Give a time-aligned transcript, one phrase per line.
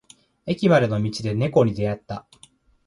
[0.47, 2.25] 駅までの道で猫に出会った。